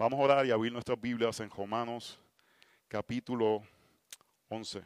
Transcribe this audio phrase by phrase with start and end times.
[0.00, 2.18] Vamos a orar y abrir nuestras Biblias en Romanos
[2.88, 3.62] capítulo
[4.48, 4.82] 11.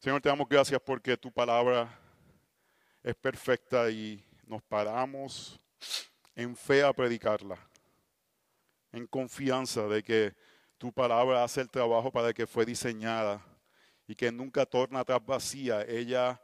[0.00, 1.88] Señor, te damos gracias porque tu palabra
[3.04, 5.60] es perfecta y nos paramos
[6.34, 7.56] en fe a predicarla,
[8.90, 10.34] en confianza de que
[10.76, 13.46] tu palabra hace el trabajo para que fue diseñada
[14.08, 15.82] y que nunca torna atrás vacía.
[15.82, 16.42] Ella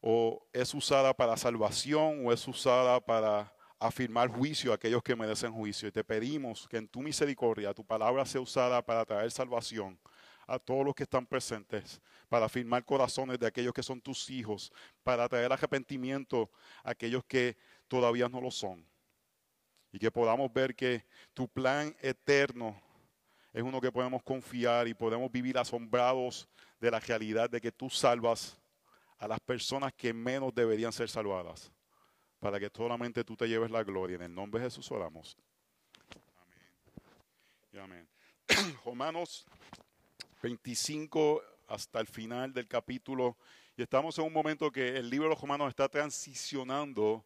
[0.00, 5.52] o es usada para salvación o es usada para afirmar juicio a aquellos que merecen
[5.52, 5.88] juicio.
[5.88, 9.98] Y te pedimos que en tu misericordia tu palabra sea usada para traer salvación
[10.46, 14.72] a todos los que están presentes, para afirmar corazones de aquellos que son tus hijos,
[15.02, 16.50] para traer arrepentimiento
[16.84, 17.56] a aquellos que
[17.88, 18.86] todavía no lo son.
[19.92, 22.80] Y que podamos ver que tu plan eterno
[23.52, 26.48] es uno que podemos confiar y podemos vivir asombrados
[26.78, 28.60] de la realidad de que tú salvas
[29.18, 31.72] a las personas que menos deberían ser salvadas,
[32.46, 34.14] para que solamente tú te lleves la gloria.
[34.14, 35.36] En el nombre de Jesús oramos.
[37.72, 38.06] Amén.
[38.48, 38.76] amén.
[38.84, 39.44] Romanos
[40.40, 43.36] 25 hasta el final del capítulo.
[43.76, 47.24] Y estamos en un momento que el libro de los Romanos está transicionando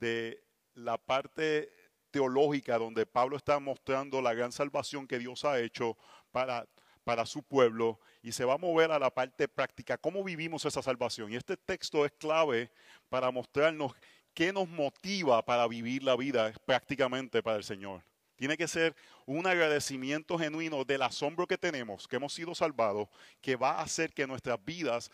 [0.00, 0.42] de
[0.74, 1.70] la parte
[2.10, 5.98] teológica donde Pablo está mostrando la gran salvación que Dios ha hecho
[6.30, 6.66] para,
[7.04, 10.80] para su pueblo y se va a mover a la parte práctica, cómo vivimos esa
[10.80, 11.30] salvación.
[11.30, 12.70] Y este texto es clave
[13.10, 13.92] para mostrarnos
[14.34, 18.02] qué nos motiva para vivir la vida prácticamente para el Señor.
[18.36, 23.08] Tiene que ser un agradecimiento genuino del asombro que tenemos, que hemos sido salvados,
[23.40, 25.10] que va a hacer que nuestras vidas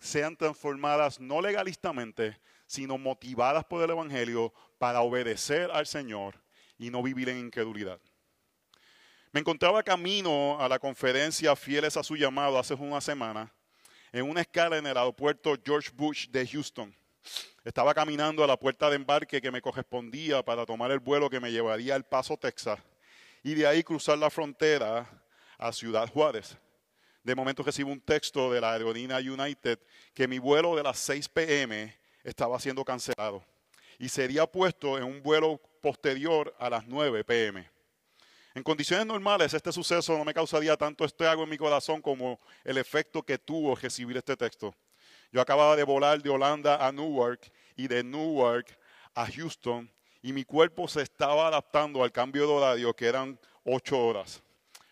[0.00, 6.42] sean transformadas no legalistamente, sino motivadas por el Evangelio para obedecer al Señor
[6.76, 8.00] y no vivir en incredulidad.
[9.30, 13.52] Me encontraba camino a la conferencia Fieles a su llamado hace una semana
[14.12, 16.94] en una escala en el aeropuerto George Bush de Houston.
[17.64, 21.40] Estaba caminando a la puerta de embarque que me correspondía para tomar el vuelo que
[21.40, 22.80] me llevaría al Paso, Texas,
[23.42, 25.08] y de ahí cruzar la frontera
[25.58, 26.56] a Ciudad Juárez.
[27.22, 29.78] De momento recibo un texto de la aerolínea United
[30.12, 33.44] que mi vuelo de las 6 pm estaba siendo cancelado
[33.98, 37.70] y sería puesto en un vuelo posterior a las 9 pm.
[38.54, 42.78] En condiciones normales este suceso no me causaría tanto estrago en mi corazón como el
[42.78, 44.74] efecto que tuvo recibir este texto.
[45.32, 48.78] Yo acababa de volar de Holanda a Newark y de Newark
[49.14, 53.98] a Houston y mi cuerpo se estaba adaptando al cambio de horario que eran ocho
[53.98, 54.42] horas.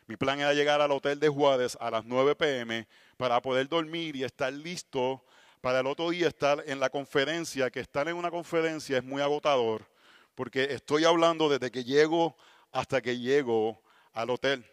[0.07, 4.17] Mi plan era llegar al hotel de Juárez a las 9 pm para poder dormir
[4.17, 5.23] y estar listo
[5.61, 9.21] para el otro día estar en la conferencia, que estar en una conferencia es muy
[9.21, 9.87] agotador,
[10.35, 12.35] porque estoy hablando desde que llego
[12.73, 13.83] hasta que llego
[14.15, 14.65] al hotel.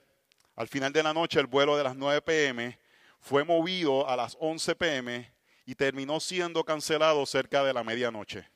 [0.56, 2.80] Al final de la noche el vuelo de las 9 pm
[3.20, 5.37] fue movido a las 11 pm
[5.68, 8.50] y terminó siendo cancelado cerca de la medianoche.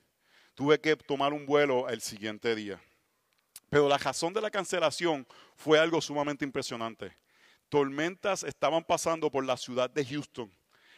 [0.55, 2.81] Tuve que tomar un vuelo el siguiente día.
[3.69, 5.27] Pero la razón de la cancelación
[5.57, 7.17] fue algo sumamente impresionante.
[7.67, 10.49] Tormentas estaban pasando por la ciudad de Houston.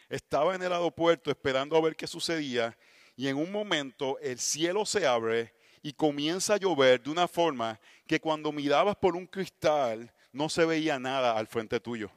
[0.08, 2.78] Estaba en el aeropuerto esperando a ver qué sucedía
[3.16, 5.52] y en un momento el cielo se abre
[5.82, 10.64] y comienza a llover de una forma que cuando mirabas por un cristal no se
[10.64, 12.08] veía nada al frente tuyo.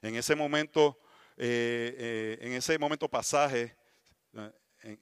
[0.00, 0.98] En ese momento
[1.40, 3.76] eh, eh, en ese momento pasaje,
[4.82, 4.98] eh,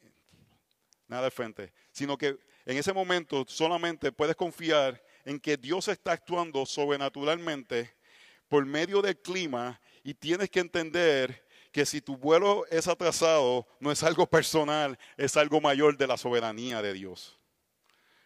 [1.08, 2.36] nada de frente, sino que
[2.66, 7.96] en ese momento solamente puedes confiar en que Dios está actuando sobrenaturalmente
[8.48, 11.42] por medio del clima y tienes que entender
[11.72, 16.18] que si tu vuelo es atrasado, no es algo personal, es algo mayor de la
[16.18, 17.38] soberanía de Dios.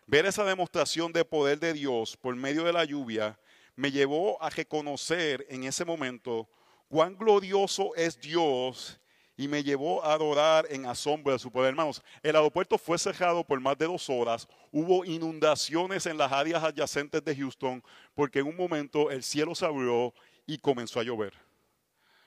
[0.07, 3.39] Ver esa demostración de poder de Dios por medio de la lluvia
[3.77, 6.49] me llevó a reconocer en ese momento
[6.91, 9.01] cuán glorioso es Dios
[9.37, 11.71] y me llevó a adorar en asombro de su poder.
[11.71, 16.63] Hermanos, el aeropuerto fue cerrado por más de dos horas, hubo inundaciones en las áreas
[16.63, 20.13] adyacentes de Houston, porque en un momento el cielo se abrió
[20.47, 21.33] y comenzó a llover.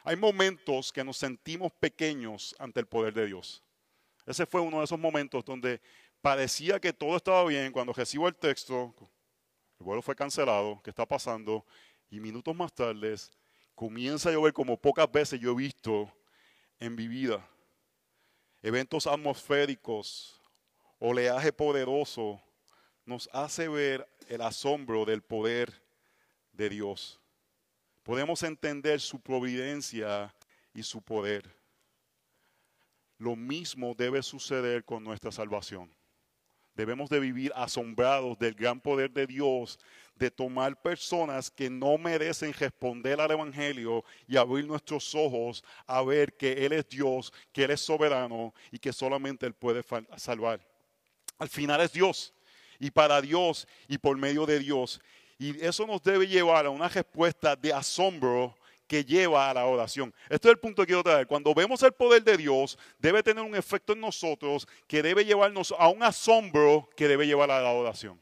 [0.05, 3.61] Hay momentos que nos sentimos pequeños ante el poder de Dios.
[4.25, 5.81] Ese fue uno de esos momentos donde
[6.21, 8.95] parecía que todo estaba bien cuando recibo el texto,
[9.77, 11.65] el vuelo fue cancelado, ¿qué está pasando?
[12.09, 13.13] Y minutos más tarde
[13.75, 16.11] comienza a llover como pocas veces yo he visto
[16.79, 17.47] en mi vida.
[18.61, 20.41] Eventos atmosféricos,
[20.99, 22.41] oleaje poderoso,
[23.05, 25.83] nos hace ver el asombro del poder
[26.53, 27.19] de Dios.
[28.03, 30.33] Podemos entender su providencia
[30.73, 31.49] y su poder.
[33.17, 35.93] Lo mismo debe suceder con nuestra salvación.
[36.75, 39.79] Debemos de vivir asombrados del gran poder de Dios,
[40.15, 46.35] de tomar personas que no merecen responder al Evangelio y abrir nuestros ojos a ver
[46.37, 49.83] que Él es Dios, que Él es soberano y que solamente Él puede
[50.17, 50.59] salvar.
[51.39, 52.33] Al final es Dios
[52.79, 55.01] y para Dios y por medio de Dios.
[55.39, 58.55] Y eso nos debe llevar a una respuesta de asombro
[58.87, 60.13] que lleva a la oración.
[60.29, 61.25] Este es el punto que quiero traer.
[61.25, 65.73] Cuando vemos el poder de Dios, debe tener un efecto en nosotros que debe llevarnos
[65.77, 68.21] a un asombro que debe llevar a la oración.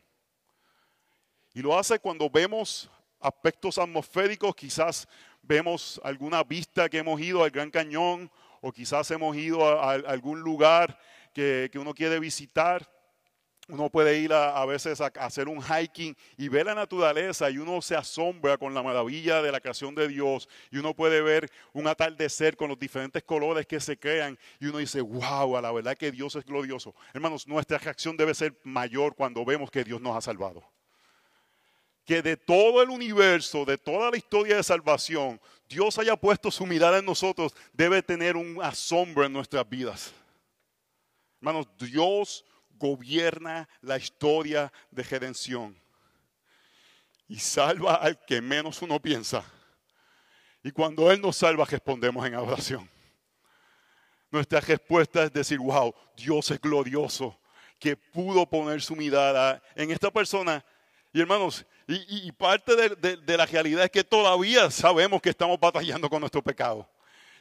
[1.53, 2.89] Y lo hace cuando vemos
[3.19, 5.07] aspectos atmosféricos, quizás
[5.41, 8.31] vemos alguna vista que hemos ido al Gran Cañón
[8.61, 10.97] o quizás hemos ido a, algún lugar
[11.33, 12.87] que, uno quiere visitar
[13.67, 17.81] uno puede ir a, veces a, hacer un hiking y ver la naturaleza y uno
[17.81, 21.87] se asombra con la maravilla de la creación de Dios y uno puede ver un
[21.87, 25.95] atardecer con los diferentes colores que se crean y uno dice, wow, a la verdad
[25.95, 26.93] que Dios es glorioso.
[27.13, 30.63] Hermanos, nuestra reacción debe ser mayor cuando vemos que Dios nos ha salvado.
[32.11, 36.65] Que de todo el universo, de toda la historia de salvación, Dios haya puesto su
[36.65, 40.11] mirada en nosotros, debe tener un asombro en nuestras vidas.
[41.39, 45.81] Hermanos, Dios gobierna la historia de redención
[47.29, 49.45] y salva al que menos uno piensa.
[50.63, 52.89] Y cuando Él nos salva, respondemos en adoración.
[54.29, 57.39] Nuestra respuesta es decir, wow, Dios es glorioso,
[57.79, 60.61] que pudo poner su mirada en esta persona.
[61.13, 66.21] Y hermanos, y, parte de, la realidad es que todavía sabemos que estamos batallando con
[66.21, 66.87] nuestro pecado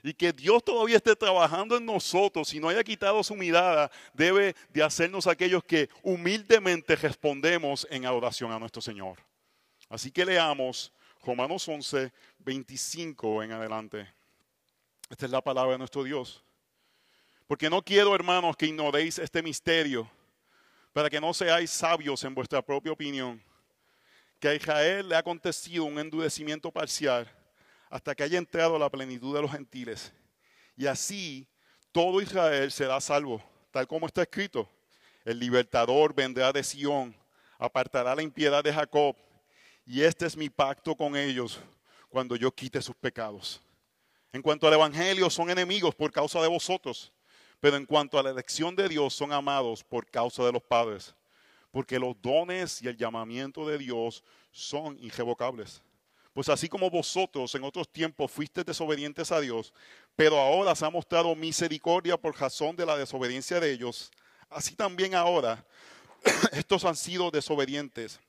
[0.02, 4.56] y que Dios todavía esté trabajando en nosotros y no haya quitado su mirada, debe
[4.70, 9.18] de hacernos aquellos que humildemente respondemos en adoración a nuestro Señor.
[9.88, 14.08] Así que leamos Romanos 11, 25 en adelante.
[15.10, 16.42] Esta es la palabra de nuestro Dios.
[17.46, 20.10] Porque no quiero, hermanos, que ignoréis este misterio,
[20.92, 23.42] para que no seáis sabios en vuestra propia opinión,
[24.40, 27.30] que a Israel le ha acontecido un endurecimiento parcial
[27.90, 30.12] hasta que haya entrado la plenitud de los gentiles.
[30.76, 31.46] Y así
[31.92, 34.68] todo Israel será salvo, tal como está escrito.
[35.24, 37.14] El libertador vendrá de Sión,
[37.58, 39.14] apartará la impiedad de Jacob,
[39.84, 41.60] y este es mi pacto con ellos
[42.08, 43.60] cuando yo quite sus pecados.
[44.32, 47.12] En cuanto al Evangelio, son enemigos por causa de vosotros,
[47.58, 51.14] pero en cuanto a la elección de Dios, son amados por causa de los padres,
[51.70, 55.82] porque los dones y el llamamiento de Dios son irrevocables.
[56.32, 59.72] Pues así como vosotros en otros tiempos fuisteis desobedientes a Dios,
[60.14, 64.10] pero ahora se ha mostrado misericordia por razón de la desobediencia de ellos,
[64.48, 65.64] así también ahora
[66.52, 68.20] estos han sido desobedientes,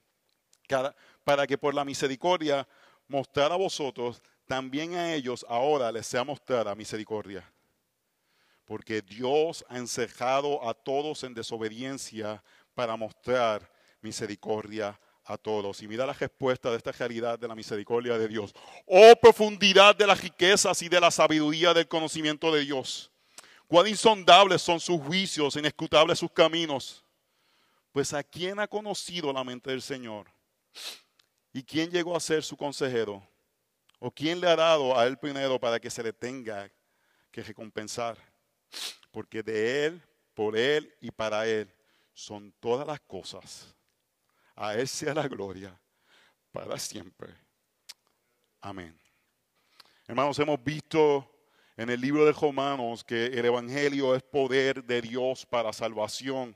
[1.23, 2.67] para que por la misericordia
[3.07, 7.49] mostrar a vosotros, también a ellos ahora les sea mostrada misericordia.
[8.65, 12.41] Porque Dios ha encejado a todos en desobediencia
[12.73, 13.69] para mostrar
[14.01, 15.81] misericordia a todos.
[15.81, 18.53] Y mira la respuesta de esta realidad de la misericordia de Dios.
[18.85, 23.11] Oh profundidad de las riquezas y de la sabiduría del conocimiento de Dios.
[23.67, 27.03] Cuán insondables son sus juicios, inescrutables sus caminos.
[27.91, 30.27] Pues a quién ha conocido la mente del Señor?
[31.53, 33.25] ¿Y quién llegó a ser su consejero?
[33.99, 36.71] ¿O quién le ha dado a él primero para que se le tenga
[37.29, 38.17] que recompensar?
[39.11, 40.01] Porque de él,
[40.33, 41.71] por él y para él
[42.21, 43.75] son todas las cosas
[44.55, 45.75] a Él sea la gloria
[46.51, 47.33] para siempre.
[48.61, 48.95] Amén.
[50.07, 51.27] Hermanos, hemos visto
[51.75, 56.55] en el libro de Romanos que el Evangelio es poder de Dios para salvación.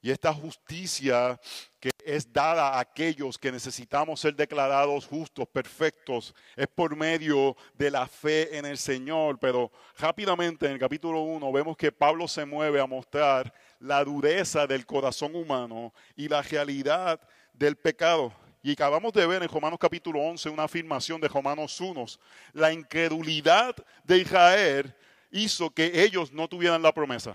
[0.00, 1.38] Y esta justicia
[1.78, 7.90] que es dada a aquellos que necesitamos ser declarados justos, perfectos, es por medio de
[7.90, 9.38] la fe en el Señor.
[9.38, 14.66] Pero rápidamente en el capítulo 1 vemos que Pablo se mueve a mostrar la dureza
[14.66, 17.20] del corazón humano y la realidad
[17.52, 18.32] del pecado.
[18.62, 22.04] Y acabamos de ver en Romanos capítulo 11 una afirmación de Romanos 1.
[22.52, 24.94] La incredulidad de Israel
[25.30, 27.34] hizo que ellos no tuvieran la promesa.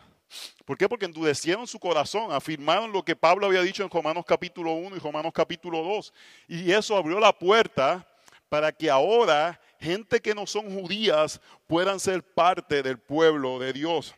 [0.65, 0.87] ¿Por qué?
[0.87, 4.99] Porque endurecieron su corazón, afirmaron lo que Pablo había dicho en Romanos capítulo 1 y
[4.99, 6.13] Romanos capítulo 2.
[6.47, 8.07] Y eso abrió la puerta
[8.49, 14.13] para que ahora gente que no son judías puedan ser parte del pueblo de Dios.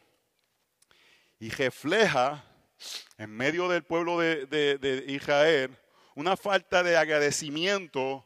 [1.39, 2.44] Y refleja
[3.17, 5.77] en medio del pueblo de, Israel
[6.15, 8.25] una falta de agradecimiento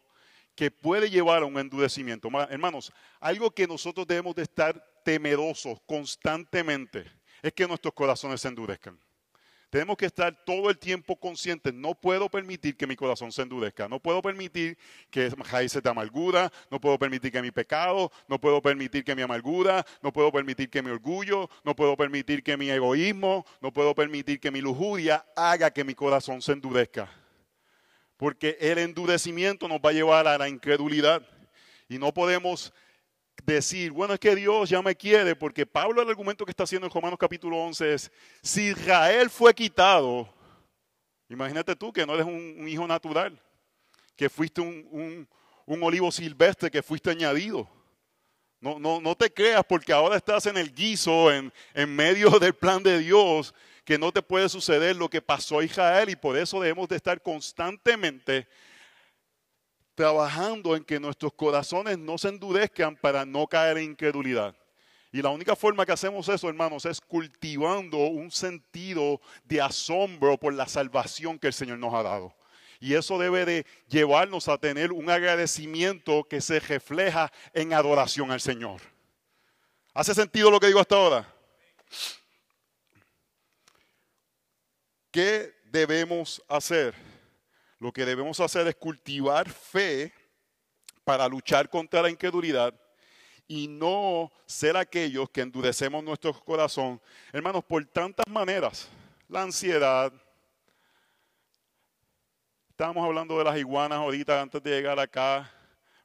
[0.55, 2.29] que puede llevar a un endurecimiento.
[2.49, 7.05] Hermanos, algo que nosotros debemos de estar temerosos constantemente
[7.41, 8.99] es que nuestros corazones se endurezcan.
[9.71, 11.73] Tenemos que estar todo el tiempo conscientes.
[11.73, 13.87] No puedo permitir que mi corazón se endurezca.
[13.87, 14.77] No puedo permitir
[15.09, 16.51] que raíces de amargura.
[16.69, 18.11] No puedo permitir que mi pecado.
[18.27, 19.85] No puedo permitir que mi amargura.
[20.03, 21.49] No puedo permitir que mi orgullo.
[21.63, 23.45] No puedo permitir que mi egoísmo.
[23.61, 27.09] No puedo permitir que mi lujuria haga que mi corazón se endurezca.
[28.17, 31.25] Porque el endurecimiento nos va a llevar a la incredulidad.
[31.87, 32.73] Y no podemos
[33.45, 36.87] decir, bueno, es que Dios ya me quiere, porque Pablo el argumento que está haciendo
[36.87, 40.31] en Romanos capítulo 11 es, si Israel fue quitado,
[41.29, 43.39] imagínate tú que no eres un, hijo natural,
[44.15, 45.27] que fuiste un,
[45.65, 47.69] olivo silvestre, que fuiste añadido.
[48.59, 52.53] No, no, no, te creas porque ahora estás en el guiso, en, en medio del
[52.53, 56.37] plan de Dios, que no te puede suceder lo que pasó a Israel y por
[56.37, 58.47] eso debemos de estar constantemente
[59.95, 64.55] trabajando en que nuestros corazones no se endurezcan para no caer en incredulidad.
[65.11, 70.53] Y la única forma que hacemos eso, hermanos, es cultivando un sentido de asombro por
[70.53, 72.33] la salvación que el Señor nos ha dado.
[72.79, 78.41] Y eso debe de llevarnos a tener un agradecimiento que se refleja en adoración al
[78.41, 78.81] Señor.
[79.93, 81.35] ¿Hace sentido lo que digo hasta ahora?
[85.11, 87.10] ¿Qué debemos hacer?
[87.81, 90.13] Lo que debemos hacer es cultivar fe
[91.03, 92.79] para luchar contra la incredulidad
[93.47, 97.01] y no ser aquellos que endurecemos nuestro corazón,
[97.33, 98.87] hermanos, por tantas maneras.
[99.27, 100.13] La ansiedad.
[102.69, 105.51] Estábamos hablando de las iguanas ahorita antes de llegar acá,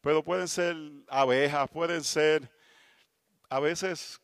[0.00, 0.74] pero pueden ser
[1.08, 2.50] abejas, pueden ser
[3.50, 4.18] a veces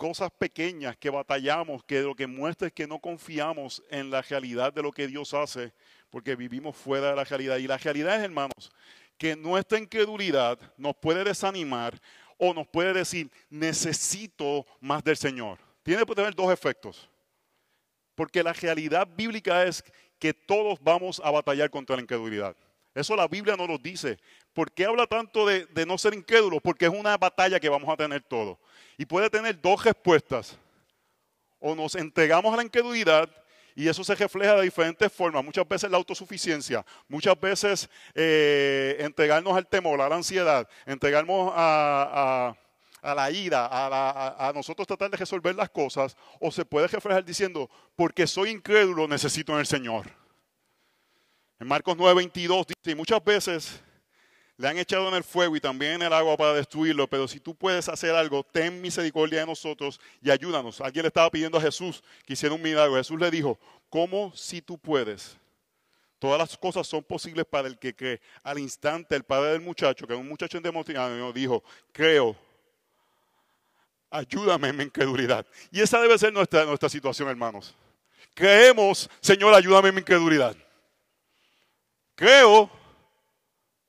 [0.00, 4.72] cosas pequeñas que batallamos, que lo que muestra es que no confiamos en la realidad
[4.72, 5.74] de lo que Dios hace,
[6.08, 7.58] porque vivimos fuera de la realidad.
[7.58, 8.72] Y la realidad es, hermanos,
[9.18, 12.00] que nuestra incredulidad nos puede desanimar
[12.38, 15.58] o nos puede decir, necesito más del Señor.
[15.82, 17.06] Tiene que tener dos efectos.
[18.14, 19.84] Porque la realidad bíblica es
[20.18, 22.56] que todos vamos a batallar contra la incredulidad.
[22.94, 24.18] Eso la Biblia no nos dice.
[24.52, 26.60] ¿Por qué habla tanto de, de no ser incrédulos?
[26.62, 28.58] Porque es una batalla que vamos a tener todos.
[28.98, 30.58] Y puede tener dos respuestas.
[31.58, 33.30] O nos entregamos a la incredulidad
[33.74, 35.44] y eso se refleja de diferentes formas.
[35.44, 42.54] Muchas veces la autosuficiencia, muchas veces eh, entregarnos al temor, a la ansiedad, entregarnos a,
[43.02, 47.70] la ira, a, a, nosotros tratar de resolver las cosas, o se puede reflejar diciendo,
[47.96, 50.19] porque soy incrédulo, necesito en el Señor.
[51.60, 53.80] En Marcos 9:22 dice, y muchas veces
[54.56, 57.38] le han echado en el fuego y también en el agua para destruirlo, pero si
[57.38, 60.80] tú puedes hacer algo, ten misericordia de nosotros y ayúdanos.
[60.80, 62.96] Alguien le estaba pidiendo a Jesús que hiciera un milagro.
[62.96, 63.58] Jesús le dijo,
[63.90, 65.36] ¿cómo si tú puedes?
[66.18, 68.20] Todas las cosas son posibles para el que cree.
[68.42, 71.62] Al instante, el padre del muchacho, que es un muchacho endemoniado, dijo,
[71.92, 72.36] creo,
[74.10, 75.46] ayúdame en mi incredulidad.
[75.70, 77.74] Y esa debe ser nuestra, nuestra situación, hermanos.
[78.34, 80.54] Creemos, Señor, ayúdame en mi incredulidad.
[82.20, 82.68] Creo,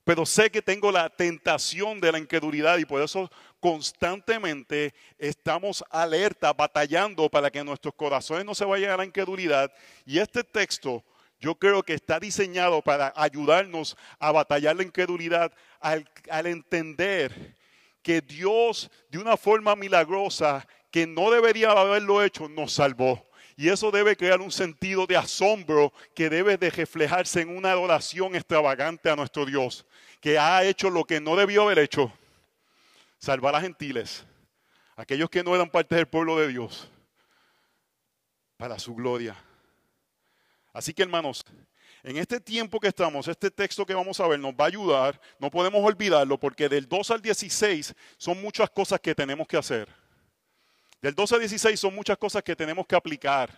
[0.04, 6.54] pero sé que tengo la tentación de la incredulidad y por eso constantemente estamos alerta,
[6.54, 9.70] batallando para que nuestros corazones no se vayan a la incredulidad.
[10.06, 11.04] Y este texto
[11.40, 16.06] yo creo que está diseñado para ayudarnos a batallar la incredulidad al,
[16.46, 17.54] entender
[18.02, 23.30] que Dios de una forma milagrosa que no debería haberlo hecho nos salvó.
[23.56, 28.34] Y eso debe crear un sentido de asombro que debe de reflejarse en una adoración
[28.34, 29.86] extravagante a nuestro Dios,
[30.20, 32.12] que ha hecho lo que no debió haber hecho,
[33.18, 34.24] salvar a gentiles,
[34.96, 36.90] aquellos que no eran parte del pueblo de Dios,
[38.56, 39.36] para su gloria.
[40.72, 41.44] Así que hermanos,
[42.02, 45.20] en este tiempo que estamos, este texto que vamos a ver nos va a ayudar,
[45.38, 50.01] no podemos olvidarlo porque del 2 al 16 son muchas cosas que tenemos que hacer.
[51.02, 53.50] Del 12 al 16 son muchas cosas que tenemos que aplicar.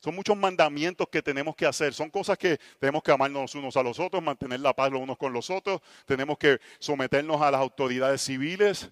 [0.00, 1.94] Son muchos mandamientos que tenemos que hacer.
[1.94, 5.16] Son cosas que tenemos que amarnos unos a los otros, mantener la paz los unos
[5.16, 5.80] con los otros.
[6.04, 8.90] Tenemos que someternos a las autoridades civiles.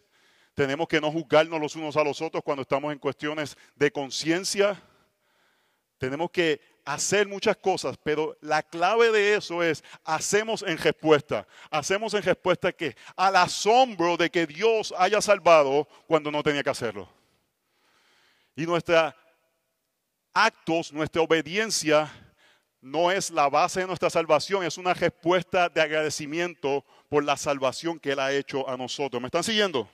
[0.55, 4.81] Tenemos que no juzgarnos los unos a los otros cuando estamos en cuestiones de conciencia.
[5.99, 11.49] Tenemos que hacer muchas cosas, pero la clave de eso es hacemos en respuesta.
[11.69, 16.71] Hacemos en respuesta que al asombro de que Dios haya salvado cuando no tenía que
[16.71, 17.22] hacerlo.
[18.55, 19.15] Y nuestros
[20.35, 22.11] actos, nuestra obediencia
[22.81, 27.99] no es la base de nuestra salvación, es una respuesta de agradecimiento por la salvación
[27.99, 29.23] que Él ha hecho a nosotros.
[29.23, 29.89] ¿Me están siguiendo?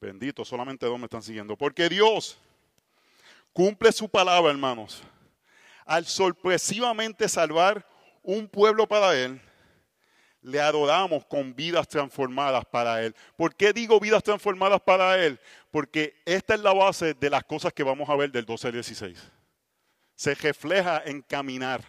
[0.00, 1.56] Bendito, solamente dos me están siguiendo.
[1.56, 2.38] Porque Dios
[3.52, 5.02] cumple su palabra, hermanos,
[5.84, 7.86] al sorpresivamente salvar
[8.22, 9.40] un pueblo para Él
[10.42, 13.14] le adoramos con vidas transformadas para Él.
[13.36, 15.38] ¿Por qué digo vidas transformadas para Él?
[15.70, 18.72] Porque esta es la base de las cosas que vamos a ver del 12 al
[18.74, 19.18] 16.
[20.14, 21.84] Se refleja en caminar,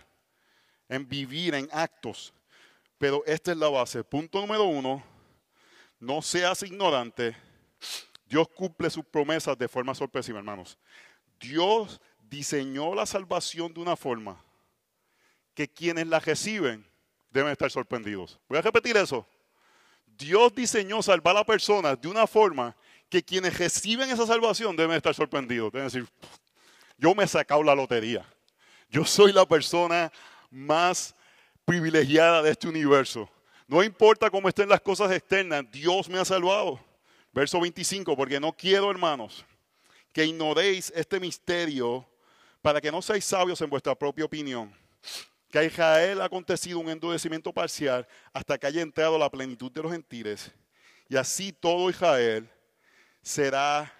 [0.87, 2.33] en vivir, en actos.
[2.97, 4.03] Pero esta es la base.
[4.03, 5.01] Punto número uno,
[5.99, 7.35] no seas ignorante.
[8.25, 10.77] Dios cumple sus promesas de forma sorpresiva, hermanos.
[11.39, 14.43] Dios diseñó la salvación de una forma
[15.53, 16.85] que quienes la reciben
[17.31, 18.39] deben estar sorprendidos.
[18.47, 19.25] Voy a repetir eso.
[20.05, 22.75] Dios diseñó salvar a personas de una forma
[23.09, 25.71] que quienes reciben esa salvación deben estar sorprendidos.
[25.71, 26.07] Deben decir,
[26.97, 28.25] yo me he sacado la lotería.
[28.89, 30.11] Yo soy la persona
[30.51, 31.15] más
[31.65, 33.29] privilegiada de este universo.
[33.67, 36.79] No importa cómo estén las cosas externas, Dios me ha salvado.
[37.31, 39.45] Verso 25, porque no quiero, hermanos,
[40.11, 42.07] que ignoréis este misterio
[42.61, 44.73] para que no seáis sabios en vuestra propia opinión.
[45.51, 49.81] Que a Israel ha acontecido un endurecimiento parcial hasta que haya entrado la plenitud de
[49.81, 50.51] los gentiles.
[51.07, 52.49] Y así todo Israel
[53.21, 53.93] será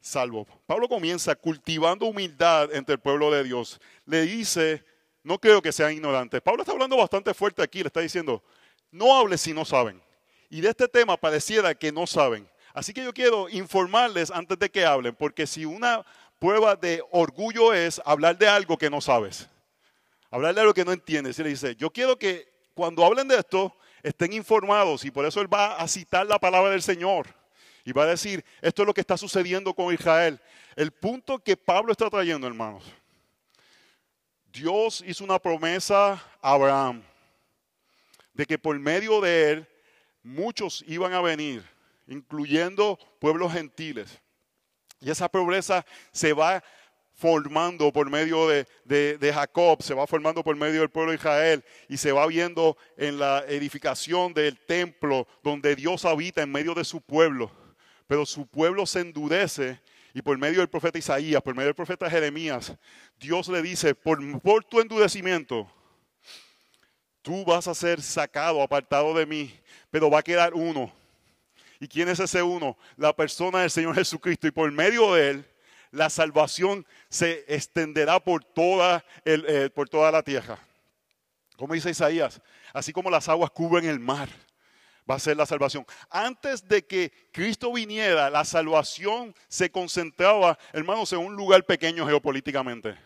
[0.00, 0.46] salvo.
[0.66, 3.80] Pablo comienza cultivando humildad entre el pueblo de Dios.
[4.06, 4.84] Le dice,
[5.22, 6.40] no creo que sean ignorantes.
[6.40, 8.42] Pablo está hablando bastante fuerte aquí, le está diciendo,
[8.90, 10.02] no hables si no saben.
[10.48, 12.48] Y de este tema pareciera que no saben.
[12.72, 16.04] Así que yo quiero informarles antes de que hablen, porque si una
[16.38, 19.48] prueba de orgullo es hablar de algo que no sabes,
[20.30, 23.36] hablar de algo que no entiendes, y le dice, yo quiero que cuando hablen de
[23.36, 27.39] esto estén informados y por eso él va a citar la palabra del Señor
[27.84, 30.40] y va a decir, esto es lo que está sucediendo con Israel.
[30.76, 32.84] El punto que Pablo está trayendo, hermanos,
[34.52, 37.02] Dios hizo una promesa a Abraham
[38.32, 39.68] de que por medio de él
[40.22, 41.64] muchos iban a venir,
[42.06, 44.20] incluyendo pueblos gentiles.
[45.00, 46.62] Y esa pobreza se va
[47.14, 51.62] formando por medio de, de, Jacob, se va formando por medio del pueblo de Israel
[51.86, 56.84] y se va viendo en la edificación del templo donde Dios habita en medio de
[56.84, 57.50] su pueblo.
[58.10, 59.78] Pero su pueblo se endurece
[60.12, 62.74] y por medio del profeta Isaías, por medio del profeta Jeremías,
[63.20, 64.18] Dios le dice, por,
[64.64, 65.70] tu endurecimiento,
[67.22, 69.54] tú vas a ser sacado, apartado de mí,
[69.92, 70.92] pero va a quedar uno.
[71.78, 72.76] ¿Y quién es ese uno?
[72.96, 74.48] La persona del Señor Jesucristo.
[74.48, 75.44] Y por medio de él,
[75.92, 80.58] la salvación se extenderá por toda, eh, por toda la tierra.
[81.56, 84.28] Como dice Isaías, así como las aguas cubren el mar,
[85.10, 85.84] va a ser la salvación.
[86.08, 92.96] Antes de que Cristo viniera, la salvación se concentraba, hermanos, en un lugar pequeño geopolíticamente.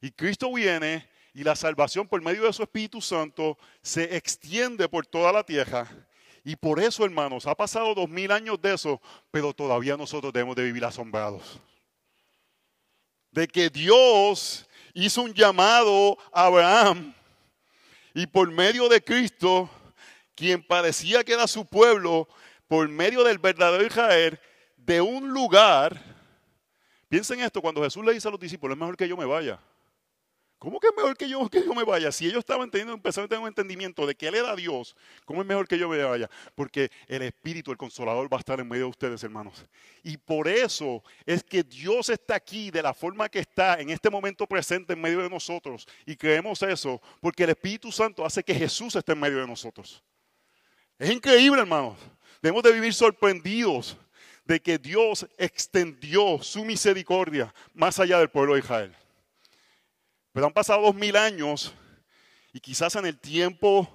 [0.00, 5.06] Y Cristo viene y la salvación por medio de su Espíritu Santo se extiende por
[5.06, 5.88] toda la tierra.
[6.44, 10.56] Y por eso, hermanos, ha pasado dos mil años de eso, pero todavía nosotros debemos
[10.56, 11.58] de vivir asombrados.
[13.30, 17.14] De que Dios hizo un llamado a Abraham
[18.14, 19.68] y por medio de Cristo,
[20.34, 22.28] quien parecía que era su pueblo,
[22.68, 24.38] por medio del verdadero Israel,
[24.76, 26.00] de un lugar,
[27.08, 29.60] piensen esto, cuando Jesús le dice a los discípulos, es mejor que yo me vaya.
[30.64, 32.10] ¿Cómo que es mejor que yo, que yo me vaya?
[32.10, 35.42] Si ellos estaban teniendo, empezaron a tener un entendimiento de que Él era Dios, ¿cómo
[35.42, 36.30] es mejor que yo me vaya?
[36.54, 39.62] Porque el Espíritu, el Consolador, va a estar en medio de ustedes, hermanos.
[40.02, 44.08] Y por eso es que Dios está aquí de la forma que está en este
[44.08, 45.86] momento presente en medio de nosotros.
[46.06, 50.02] Y creemos eso, porque el Espíritu Santo hace que Jesús esté en medio de nosotros.
[50.98, 51.98] Es increíble, hermanos.
[52.40, 53.96] Debemos de vivir sorprendidos
[54.44, 58.94] de que Dios extendió su misericordia más allá del pueblo de Israel.
[60.32, 61.74] Pero han pasado dos mil años
[62.52, 63.88] y quizás en el tiempo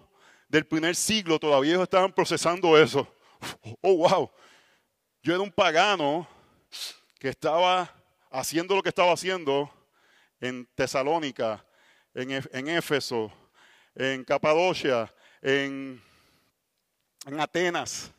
[0.49, 3.07] del primer siglo todavía ellos estaban procesando eso.
[3.81, 4.29] Oh, wow.
[5.23, 6.27] Yo era un pagano
[7.17, 7.89] que estaba
[8.29, 9.71] haciendo lo que estaba haciendo
[10.41, 11.65] en Tesalónica,
[12.13, 13.31] en, en Éfeso,
[13.95, 16.01] en Capadocia, en,
[17.25, 18.11] en Atenas,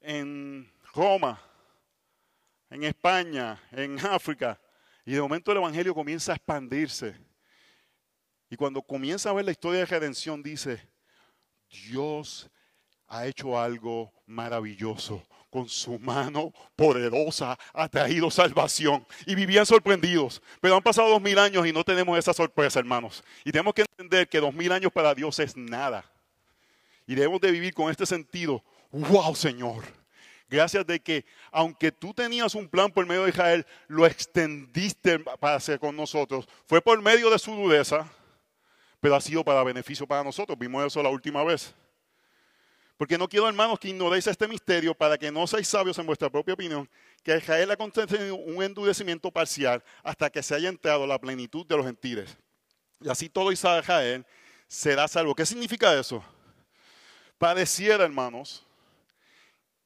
[0.00, 1.40] en Roma,
[2.70, 4.58] en España, en África.
[5.04, 7.16] Y de momento el Evangelio comienza a expandirse.
[8.48, 10.88] Y cuando comienza a ver la historia de redención, dice,
[11.68, 12.50] Dios
[13.06, 15.22] ha hecho algo maravilloso.
[15.50, 19.04] Con su mano poderosa ha traído salvación.
[19.26, 20.40] Y vivían sorprendidos.
[20.60, 23.24] Pero han pasado dos mil años y no tenemos esa sorpresa, hermanos.
[23.44, 26.04] Y tenemos que entender que dos mil años para Dios es nada.
[27.10, 28.62] Y debemos de vivir con este sentido.
[28.92, 29.82] ¡Wow, Señor!
[30.48, 35.56] Gracias de que, aunque tú tenías un plan por medio de Israel, lo extendiste para
[35.56, 36.46] hacer con nosotros.
[36.66, 38.08] Fue por medio de su dureza,
[39.00, 40.56] pero ha sido para beneficio para nosotros.
[40.56, 41.74] Vimos eso la última vez.
[42.96, 46.30] Porque no quiero, hermanos, que ignoréis este misterio para que no seáis sabios en vuestra
[46.30, 46.88] propia opinión,
[47.24, 51.76] que Israel ha concedido un endurecimiento parcial hasta que se haya entrado la plenitud de
[51.76, 52.36] los gentiles.
[53.00, 54.24] Y así todo Israel
[54.68, 55.34] será salvo.
[55.34, 56.22] ¿Qué significa eso?
[57.40, 58.66] Pareciera, hermanos,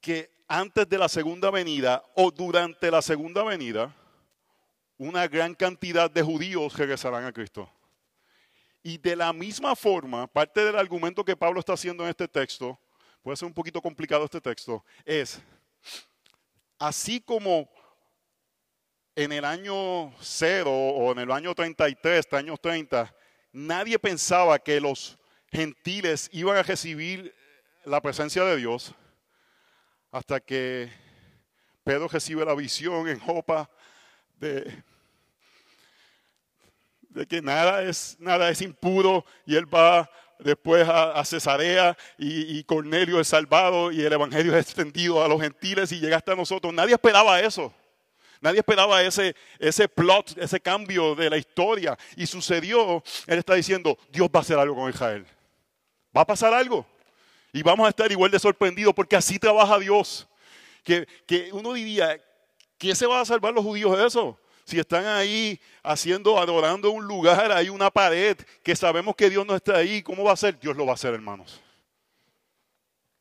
[0.01, 3.95] que antes de la segunda venida o durante la segunda venida,
[4.99, 7.71] una gran cantidad de judíos regresarán a Cristo.
[8.83, 12.77] Y de la misma forma, parte del argumento que Pablo está haciendo en este texto,
[13.23, 15.41] puede ser un poquito complicado este texto, es,
[16.77, 17.71] así como
[19.15, 23.15] en el año 0 o en el año 33, años 30,
[23.53, 25.17] nadie pensaba que los
[25.53, 27.33] gentiles iban a recibir
[27.85, 28.95] la presencia de Dios,
[30.11, 30.91] hasta que
[31.83, 33.69] Pedro recibe la visión en Jopa
[34.37, 34.83] de,
[37.29, 43.21] que nada es, nada es impuro y él va después a, Cesarea y, y, Cornelio
[43.21, 46.73] es salvado y el Evangelio es extendido a los gentiles y llega hasta nosotros.
[46.73, 47.73] Nadie esperaba eso.
[48.41, 51.97] Nadie esperaba ese, ese plot, ese cambio de la historia.
[52.17, 55.27] Y sucedió, él está diciendo, Dios va a hacer algo con Israel.
[56.15, 56.87] Va a pasar algo.
[57.55, 60.27] Y vamos a estar igual de sorprendidos porque así trabaja Dios.
[60.83, 62.21] Que, que uno diría,
[62.77, 64.37] ¿quién se va a salvar los judíos de eso?
[64.65, 69.55] Si están ahí haciendo, adorando un lugar, hay una pared que sabemos que Dios no
[69.55, 70.59] está ahí, ¿cómo va a ser?
[70.59, 71.61] Dios lo va a hacer, hermanos.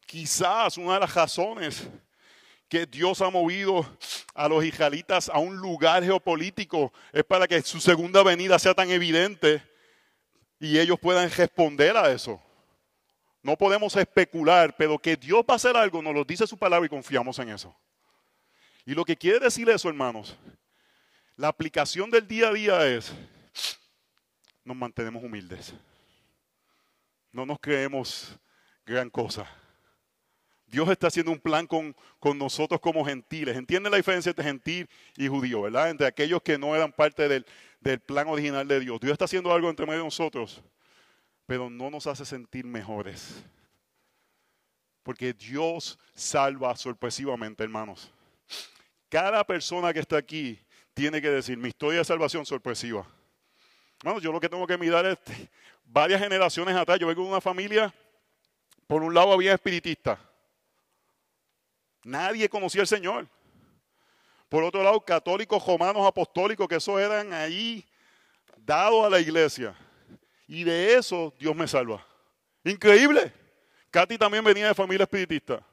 [0.07, 1.87] Quizás una de las razones
[2.67, 3.85] que Dios ha movido
[4.33, 8.89] a los israelitas a un lugar geopolítico es para que su segunda venida sea tan
[8.89, 9.61] evidente
[10.59, 12.41] y ellos puedan responder a eso.
[13.43, 16.85] No podemos especular, pero que Dios va a hacer algo, nos lo dice su palabra
[16.85, 17.75] y confiamos en eso.
[18.85, 20.37] Y lo que quiere decir eso, hermanos,
[21.35, 23.13] la aplicación del día a día es,
[24.63, 25.73] nos mantenemos humildes.
[27.33, 28.39] No nos creemos
[28.85, 29.45] gran cosa.
[30.67, 31.95] Dios está haciendo un plan con,
[32.37, 33.57] nosotros como gentiles.
[33.57, 35.89] ¿Entienden la diferencia entre gentil y judío, verdad?
[35.89, 37.45] Entre aquellos que no eran parte del,
[37.81, 38.99] del plan original de Dios.
[39.01, 40.63] Dios está haciendo algo entre medio de nosotros,
[41.45, 43.43] pero no nos hace sentir mejores.
[45.03, 48.11] Porque Dios salva sorpresivamente, hermanos.
[49.09, 50.59] Cada persona que está aquí
[50.93, 53.05] tiene que decir, mi historia de salvación sorpresiva.
[54.03, 55.17] Bueno, yo lo que tengo que mirar es
[55.85, 56.99] varias generaciones atrás.
[56.99, 57.93] Yo vengo de una familia,
[58.87, 60.19] por un lado había espiritista.
[62.03, 63.27] Nadie conocía al Señor.
[64.49, 67.85] Por otro lado, católicos romanos apostólicos, que eso eran ahí
[68.57, 69.75] dados a la iglesia.
[70.53, 72.05] Y de eso Dios me salva.
[72.63, 73.33] Increíble.
[73.89, 75.65] Katy también venía de familia espiritista.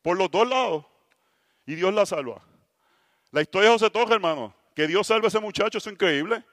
[0.00, 0.84] Por los dos lados.
[1.66, 2.40] Y Dios la salva.
[3.32, 6.44] La historia de José Torres, hermano, que Dios salve a ese muchacho, es increíble.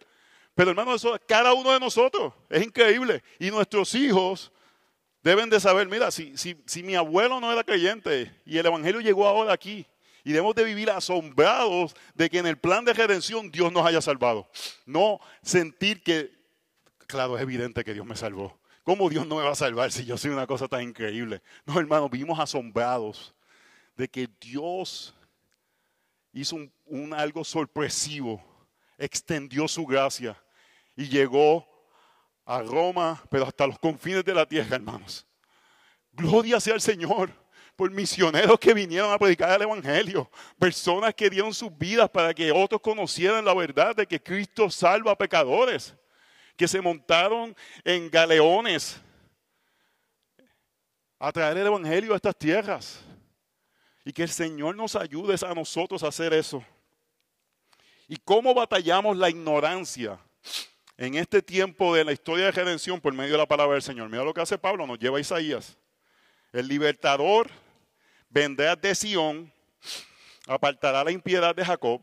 [0.55, 3.21] Pero hermano, eso cada uno de nosotros es increíble.
[3.38, 4.51] Y nuestros hijos
[5.21, 9.27] deben de saber, mira, si, si, mi abuelo no era creyente y el Evangelio llegó
[9.27, 9.86] ahora aquí,
[10.23, 14.01] y debemos de vivir asombrados de que en el plan de redención Dios nos haya
[14.01, 14.49] salvado.
[14.88, 16.38] No sentir que,
[17.10, 18.56] claro, es evidente que Dios me salvó.
[18.84, 21.41] ¿Cómo Dios no me va a salvar si yo soy una cosa tan increíble?
[21.65, 23.34] No, hermano, vivimos asombrados
[23.98, 25.15] de que Dios
[26.32, 28.41] hizo un, algo sorpresivo,
[28.98, 30.38] extendió su gracia
[30.95, 31.67] y llegó
[32.45, 35.26] a Roma, pero hasta los confines de la tierra, hermanos.
[36.13, 37.32] Gloria sea al Señor
[37.76, 42.52] por misioneros que vinieron a predicar el Evangelio, personas que dieron sus vidas para que
[42.52, 45.95] otros conocieran la verdad de que Cristo salva a pecadores,
[46.60, 49.00] que se montaron en galeones
[51.17, 53.00] a traer el Evangelio a estas tierras.
[54.04, 56.62] Y que el Señor nos ayude a nosotros a hacer eso.
[58.10, 60.19] ¿Y cómo batallamos la ignorancia
[60.98, 64.10] en este tiempo de la historia de redención por medio de la palabra del Señor?
[64.10, 65.78] Mira lo que hace Pablo, nos lleva a Isaías.
[66.52, 67.50] El libertador
[68.28, 69.50] vendrá de Sión,
[70.45, 72.02] apartará la impiedad de Jacob.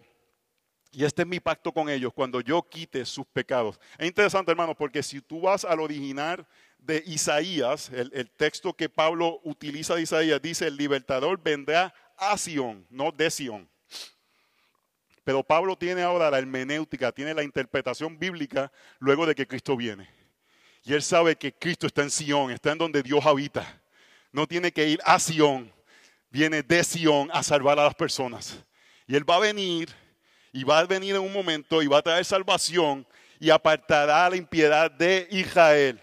[0.97, 3.79] Y este es mi pacto con ellos cuando yo quite sus pecados.
[3.99, 6.47] Es interesante, hermano, porque si tú vas al original
[6.79, 12.87] de Isaías, el, texto que Pablo utiliza de Isaías, dice, el libertador vendrá a Sion,
[12.89, 13.69] no de Sion.
[15.23, 20.09] Pero Pablo tiene ahora la hermenéutica, tiene la interpretación bíblica luego de que Cristo viene.
[20.83, 23.83] Y él sabe que Cristo está en Sion, está en donde Dios habita.
[24.33, 25.71] No tiene que ir a Sion,
[26.31, 28.65] viene de Sion a salvar a las personas.
[29.07, 29.91] Y él va a venir,
[30.57, 33.07] y va a venir en un momento, y va a traer salvación,
[33.39, 36.01] y apartará la impiedad de Israel.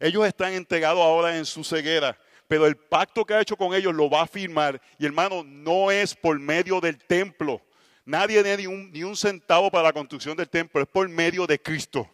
[0.00, 2.18] Ellos están entregados ahora en su ceguera,
[2.48, 4.82] pero el pacto que ha hecho con ellos lo va a firmar.
[4.98, 7.62] Y hermano, no es por medio del templo.
[8.04, 12.10] Nadie tiene ni un, centavo para la construcción del templo, es por medio de Cristo.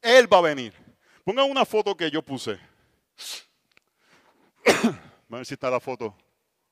[0.00, 0.72] Él va a venir.
[1.24, 2.58] Pongan una foto que yo puse.
[4.64, 6.16] a ver si está la foto.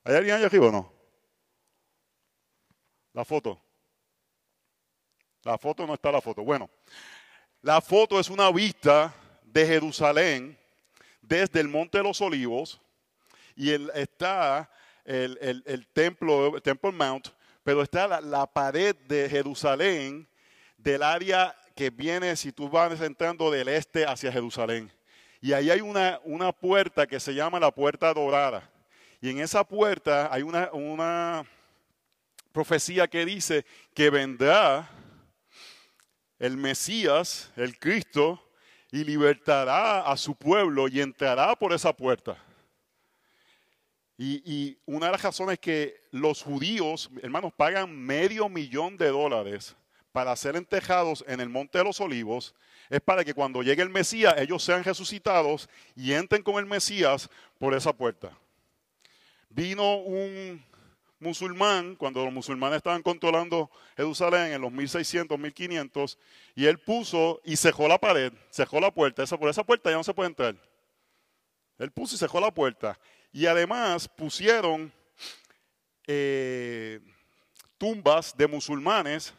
[0.03, 0.91] ¿Hay alguien allá arriba o no?
[3.13, 3.61] La foto.
[5.45, 6.43] La foto no está la foto.
[6.43, 6.71] Bueno,
[7.63, 10.57] la foto es una vista de Jerusalén
[11.21, 12.81] desde el Monte de los Olivos
[13.57, 14.71] y está
[15.05, 17.29] el, templo, el Temple Mount,
[17.65, 20.29] pero está la, pared de Jerusalén
[20.77, 24.93] del área que viene, si tú vas entrando del este hacia Jerusalén.
[25.41, 28.69] Y ahí hay una, una puerta que se llama la puerta dorada.
[29.21, 31.45] Y en esa puerta hay una, una
[32.53, 34.89] profecía que dice que vendrá
[36.43, 38.43] el Mesías, el Cristo,
[38.91, 42.37] y libertará a su pueblo y entrará por esa puerta.
[44.19, 49.77] Y, una de las razones es que los judíos, hermanos, pagan medio millón de dólares
[50.11, 52.57] para ser entejados en el monte de los olivos,
[52.91, 57.31] es para que cuando llegue el Mesías ellos sean resucitados y entren con el Mesías
[57.59, 58.37] por esa puerta.
[59.49, 60.63] Vino un
[61.23, 66.19] musulmán, cuando los musulmanes estaban controlando Jerusalén en los 1600, 1500,
[66.55, 69.97] y él puso y cejó la pared, cejó la puerta, esa, por esa puerta ya
[69.97, 70.57] no se puede entrar.
[71.79, 72.99] Él puso y cejó la puerta.
[73.33, 74.93] Y además pusieron
[76.07, 77.01] eh,
[77.79, 79.35] tumbas de musulmanes,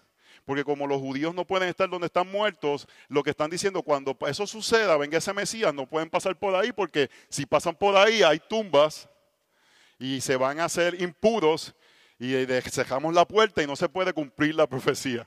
[0.45, 4.17] porque como los judíos no pueden estar donde están muertos, lo que están diciendo, cuando
[4.27, 8.23] eso suceda, venga ese Mesías, no pueden pasar por ahí, porque si pasan por ahí
[8.23, 9.07] hay tumbas
[10.03, 11.73] y se van a hacer impuros
[12.19, 15.25] y dejamos la puerta y no se puede cumplir la profecía.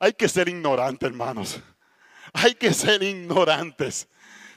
[0.00, 1.60] Hay que ser ignorantes, hermanos.
[2.32, 4.08] Hay que ser ignorantes.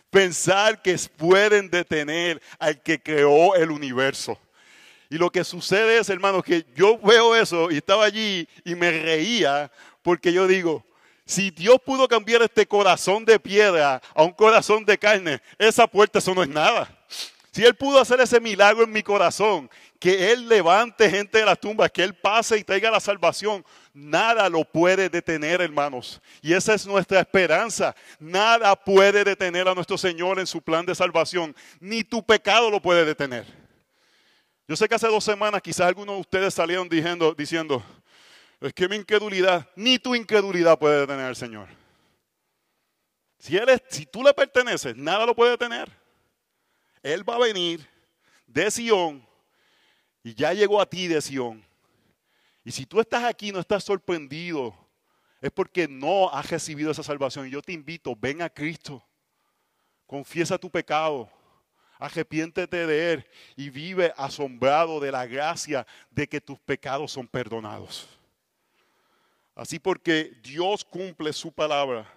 [0.10, 4.40] Pensar que pueden detener al que creó el universo.
[5.08, 8.90] Y lo que sucede es, hermanos, que yo veo eso y estaba allí y me
[8.90, 9.72] reía
[10.02, 10.84] porque yo digo,
[11.28, 16.18] si Dios pudo cambiar este corazón de piedra a un corazón de carne, esa puerta
[16.18, 16.90] eso no es nada.
[17.52, 21.60] Si Él pudo hacer ese milagro en mi corazón, que Él levante gente de las
[21.60, 26.22] tumbas, que Él pase y traiga la salvación, nada lo puede detener, hermanos.
[26.42, 27.96] Y esa es nuestra esperanza.
[28.20, 31.56] Nada puede detener a nuestro Señor en su plan de salvación.
[31.80, 33.46] Ni tu pecado lo puede detener.
[34.68, 37.84] Yo sé que hace dos semanas quizás algunos de ustedes salieron diciendo, diciendo
[38.62, 41.68] es que mi incredulidad, ni tu incredulidad puede detener al Señor.
[43.40, 45.90] Si, él si tú le perteneces, nada lo puede detener.
[47.04, 47.88] Él va a venir
[48.48, 49.26] de Sión
[50.24, 51.64] y ya llegó a ti de Sión.
[52.64, 54.76] Y si tú estás aquí no estás sorprendido,
[55.42, 57.48] es porque no has recibido esa salvación.
[57.48, 59.04] Y yo te invito, ven a Cristo,
[60.06, 61.30] confiesa tu pecado,
[61.98, 68.08] arrepiéntete de Él y vive asombrado de la gracia de que tus pecados son perdonados.
[69.56, 72.08] Así porque Dios cumple su palabra.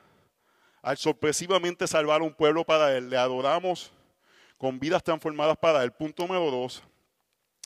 [0.81, 3.93] Al sorpresivamente salvar a un pueblo para Él, le adoramos
[4.63, 6.85] con vidas transformadas para el punto número dos,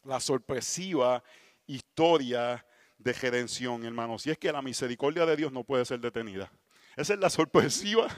[0.02, 1.22] la sorpresiva
[1.66, 2.64] historia
[2.96, 4.26] de redención, hermanos.
[4.26, 6.50] Y es que la misericordia de Dios no puede ser detenida.
[6.96, 8.08] Esa es la sorpresiva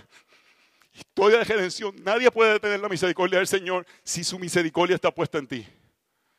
[0.93, 1.93] historia de redención.
[2.05, 5.67] Nadie puede detener la misericordia del Señor si su misericordia está puesta en ti.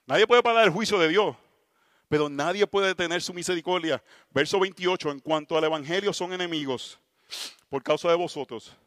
[0.05, 1.35] Nadie puede parar el juicio de Dios,
[2.07, 4.01] pero nadie puede detener su misericordia.
[4.29, 7.01] Verso 28, en cuanto al Evangelio son enemigos
[7.67, 8.77] por causa de vosotros,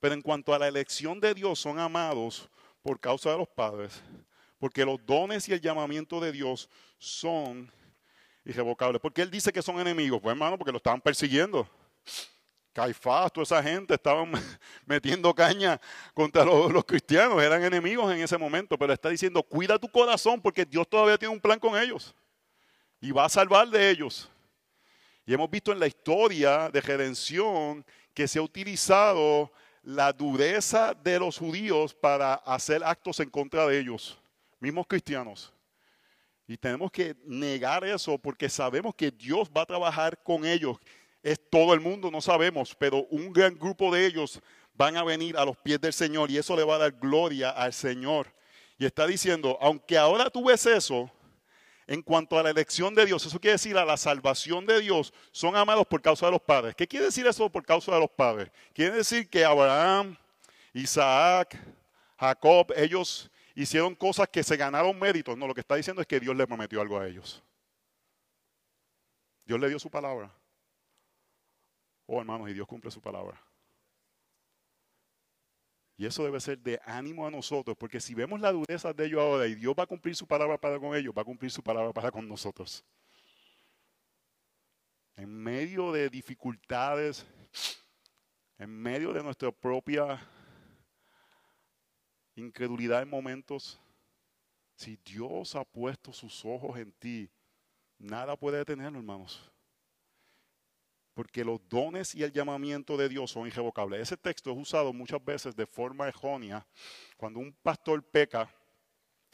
[0.00, 2.50] pero en cuanto a la elección de Dios son amados
[2.88, 4.02] por causa de los padres,
[4.58, 7.70] porque los dones y el llamamiento de Dios son
[8.46, 8.98] irrevocables.
[8.98, 11.68] Porque Él dice que son enemigos, pues hermano, porque lo estaban persiguiendo.
[12.72, 14.32] Caifás, toda esa gente estaban
[14.86, 15.78] metiendo caña
[16.14, 20.40] contra los, los, cristianos, eran enemigos en ese momento, pero está diciendo, cuida tu corazón
[20.40, 22.14] porque Dios todavía tiene un plan con ellos
[23.02, 24.30] y va a salvar de ellos.
[25.26, 29.52] Y hemos visto en la historia de redención que se ha utilizado
[29.88, 34.18] la dureza de los judíos para hacer actos en contra de ellos,
[34.60, 35.50] mismos cristianos.
[36.46, 40.76] Y tenemos que negar eso porque sabemos que Dios va a trabajar con ellos.
[41.22, 44.42] Es todo el mundo, no sabemos, pero un gran grupo de ellos
[44.74, 47.48] van a venir a los pies del Señor y eso le va a dar gloria
[47.48, 48.26] al Señor.
[48.76, 51.10] Y está diciendo, aunque ahora tú ves eso,
[51.88, 55.12] en cuanto a la elección de Dios, eso quiere decir a la salvación de Dios,
[55.32, 56.74] son amados por causa de los padres.
[56.76, 58.50] ¿Qué quiere decir eso por causa de los padres?
[58.74, 60.14] Quiere decir que Abraham,
[60.74, 61.58] Isaac,
[62.20, 65.36] Jacob, ellos hicieron cosas que se ganaron méritos.
[65.38, 67.42] No, lo que está diciendo es que Dios le prometió algo a ellos.
[69.46, 70.30] Dios le dio su palabra.
[72.04, 73.40] Oh, hermanos, y Dios cumple su palabra.
[75.98, 79.20] Y eso debe ser de ánimo a nosotros, porque si vemos la dureza de ellos
[79.20, 81.60] ahora y Dios va a cumplir su palabra para con ellos, va a cumplir su
[81.60, 82.84] palabra para con nosotros.
[85.16, 87.26] En medio de dificultades,
[88.58, 90.20] en medio de nuestra propia
[92.36, 93.80] incredulidad en momentos,
[94.76, 97.28] si Dios ha puesto sus ojos en ti,
[97.98, 99.50] nada puede detenerlo, hermanos
[101.18, 104.00] porque los dones y el llamamiento de Dios son irrevocables.
[104.02, 106.64] Ese texto es usado muchas veces de forma errónea
[107.16, 108.48] cuando un pastor peca,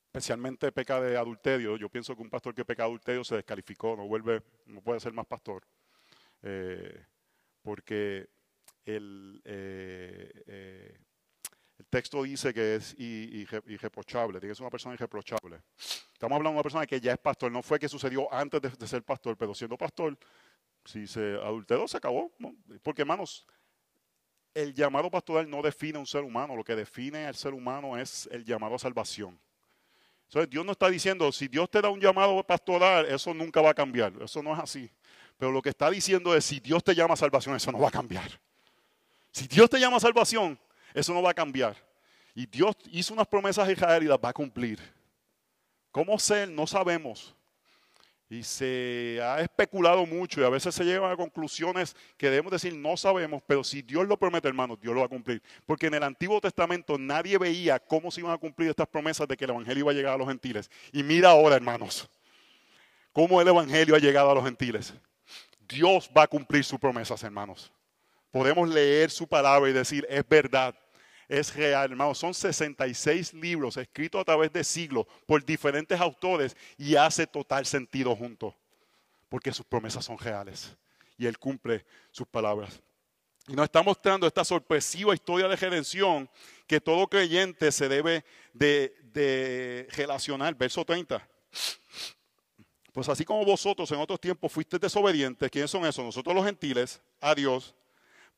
[0.07, 1.77] especialmente peca de adulterio.
[1.77, 4.99] Yo pienso que un pastor que peca de adulterio se descalificó, no vuelve, no puede
[4.99, 5.62] ser más pastor,
[6.40, 7.05] eh,
[7.61, 8.31] porque
[8.87, 10.99] el, eh, eh,
[11.77, 15.61] el texto dice que es irreprochable, tiene que ser una persona irreprochable.
[15.77, 18.87] Estamos hablando de una persona que ya es pastor, no fue que sucedió antes de
[18.87, 20.16] ser pastor, pero siendo pastor
[20.85, 22.33] si se adulteró, se acabó.
[22.83, 23.47] Porque, hermanos,
[24.55, 26.57] el llamado pastoral no define a un ser humano.
[26.57, 29.38] Lo que define al ser humano es el llamado a salvación.
[30.29, 33.70] Entonces, Dios no está diciendo, si Dios te da un llamado pastoral, eso nunca va
[33.70, 34.12] a cambiar.
[34.23, 34.90] Eso no es así.
[35.38, 37.88] Pero lo que está diciendo es, si Dios te llama a salvación, eso no va
[37.88, 38.40] a cambiar.
[39.31, 40.59] Si Dios te llama a salvación,
[40.92, 41.77] eso no va a cambiar.
[42.35, 44.81] Y Dios hizo unas promesas a Israel y las va a cumplir.
[45.90, 46.49] ¿Cómo ser?
[46.49, 47.35] No sabemos.
[48.35, 52.75] Y se ha especulado mucho y a veces se llegan a conclusiones que debemos decir
[52.75, 55.40] no sabemos, pero si Dios lo promete, hermanos, Dios lo va a cumplir.
[55.64, 59.37] Porque en el Antiguo Testamento nadie veía cómo se iban a cumplir estas promesas de
[59.37, 60.68] que el Evangelio iba a llegar a los gentiles.
[60.90, 62.11] Y mira ahora, hermanos,
[63.12, 64.92] cómo el Evangelio ha llegado a los gentiles.
[65.68, 67.70] Dios va a cumplir sus promesas, hermanos.
[68.33, 70.75] Podemos leer su palabra y decir, es verdad
[71.29, 72.19] es real, hermanos.
[72.19, 78.15] Son 66 libros escritos a través de siglos por diferentes autores y hace total sentido
[78.15, 78.55] juntos,
[79.29, 80.77] porque sus promesas son reales
[81.17, 82.81] y Él cumple sus palabras.
[83.47, 86.31] Y nos está mostrando esta sorpresiva historia de redención
[86.67, 90.55] que todo creyente se debe de, de relacionar.
[90.55, 91.29] Verso 30.
[92.93, 96.05] Pues así como vosotros en otros tiempos fuisteis desobedientes, ¿quiénes son esos?
[96.05, 97.75] Nosotros los gentiles, a Dios,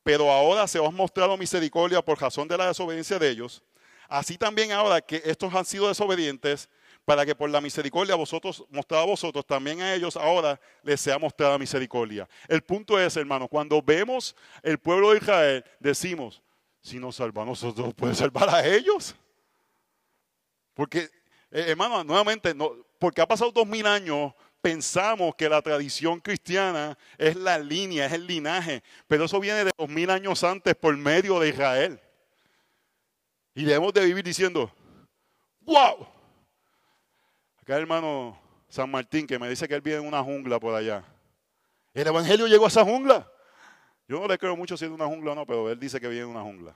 [0.07, 3.61] pero ahora se os ha mostrado misericordia por razón de la desobediencia de ellos.
[4.09, 6.69] Así también ahora que estos han sido desobedientes,
[7.05, 11.19] para que por la misericordia vosotros, mostrada a vosotros, también a ellos ahora les sea
[11.19, 12.29] mostrada misericordia.
[12.47, 16.40] El punto es, hermano, cuando vemos el pueblo de Israel, decimos,
[16.81, 19.12] si nos salva a nosotros, ¿puede salvar a ellos?
[20.73, 21.11] Porque,
[21.51, 22.55] eh, hermano, nuevamente,
[23.01, 24.33] porque ha pasado dos mil años,
[24.66, 29.70] pensamos que la tradición cristiana es la línea, es el linaje, pero eso viene de
[29.79, 32.00] dos mil años antes por medio de Israel.
[33.55, 34.68] Y debemos de vivir diciendo,
[35.61, 36.05] wow.
[37.62, 38.37] Acá el hermano
[38.68, 41.05] San Martín que me dice que él vive en una jungla por allá.
[41.94, 43.31] El Evangelio llegó a esa jungla.
[44.09, 46.09] Yo no le creo mucho si es una jungla o no, pero él dice que
[46.09, 46.74] vive en una jungla.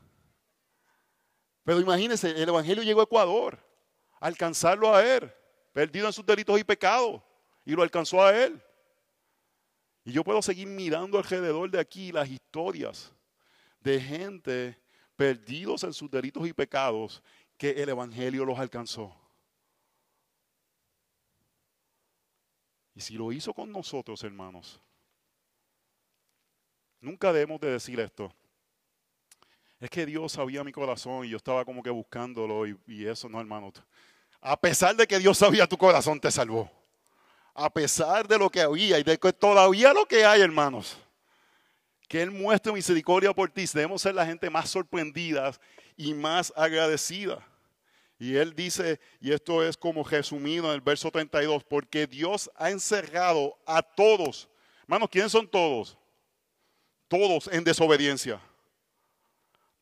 [1.64, 3.58] Pero imagínense, el Evangelio llegó a Ecuador,
[4.20, 5.28] alcanzarlo a él,
[5.72, 7.20] perdido en sus delitos y pecados
[7.64, 8.60] y lo alcanzó a él.
[10.04, 13.12] Y yo puedo seguir mirando alrededor de aquí las historias
[13.80, 14.78] de gente
[15.16, 17.22] perdidos en sus delitos y pecados
[17.56, 19.14] que el Evangelio los alcanzó.
[22.94, 24.80] Y si lo hizo con nosotros, hermanos,
[27.00, 28.32] nunca debemos de decir esto.
[29.78, 33.28] Es que Dios sabía mi corazón y yo estaba como que buscándolo y, y eso
[33.28, 33.72] no, hermano.
[34.40, 36.79] A pesar de que Dios sabía tu corazón, te salvó
[37.54, 40.96] a pesar de lo que había y de que todavía lo que hay, hermanos.
[42.08, 43.64] Que Él muestre misericordia por ti.
[43.72, 45.52] Debemos ser la gente más sorprendida
[45.96, 47.46] y más agradecida.
[48.18, 52.70] Y Él dice, y esto es como resumido en el verso 32, porque Dios ha
[52.70, 54.48] encerrado a todos.
[54.82, 55.96] Hermanos, ¿quiénes son todos?
[57.08, 58.40] Todos en desobediencia.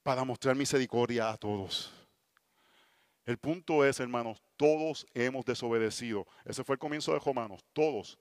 [0.02, 1.98] Para mostrar misericordia a todos.
[3.29, 6.27] El punto es, hermanos, todos hemos desobedecido.
[6.47, 8.19] Ese fue el comienzo de Romanos, todos.